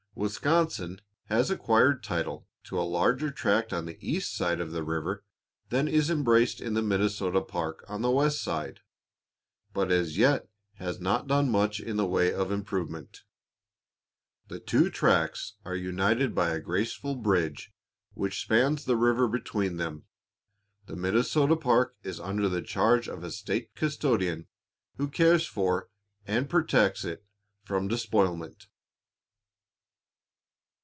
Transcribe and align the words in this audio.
Wisconsin 0.13 0.99
has 1.27 1.49
acquired 1.49 2.03
title 2.03 2.45
to 2.65 2.77
a 2.77 2.83
larger 2.83 3.31
tract 3.31 3.71
on 3.71 3.85
the 3.85 3.97
east 4.05 4.35
side 4.35 4.59
of 4.59 4.71
the 4.73 4.83
river 4.83 5.23
than 5.69 5.87
is 5.87 6.09
embraced 6.11 6.59
in 6.59 6.73
the 6.73 6.81
Minnesota 6.81 7.39
park 7.41 7.85
on 7.87 8.01
the 8.01 8.11
west 8.11 8.41
side, 8.43 8.81
but 9.73 9.89
as 9.89 10.17
yet 10.17 10.49
has 10.73 10.99
not 10.99 11.27
done 11.27 11.49
much 11.49 11.79
in 11.79 11.95
the 11.95 12.05
way 12.05 12.31
of 12.31 12.51
improvement. 12.51 13.23
The 14.49 14.59
two 14.59 14.89
tracts 14.89 15.53
are 15.63 15.77
united 15.77 16.35
by 16.35 16.49
a 16.49 16.59
graceful 16.59 17.15
bridge 17.15 17.71
which 18.13 18.41
spans 18.41 18.83
the 18.83 18.97
river 18.97 19.29
between 19.29 19.77
them. 19.77 20.03
The 20.87 20.97
Minnesota 20.97 21.55
park 21.55 21.95
is 22.03 22.19
under 22.19 22.49
the 22.49 22.61
charge 22.61 23.07
of 23.07 23.23
a 23.23 23.31
state 23.31 23.73
custodian, 23.75 24.47
who 24.97 25.07
cares 25.07 25.47
for 25.47 25.89
and 26.27 26.49
protects 26.49 27.05
it 27.05 27.25
from 27.63 27.87
despoilment. 27.87 28.67